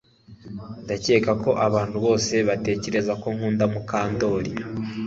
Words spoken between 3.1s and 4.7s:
ko nkunda Mukandoli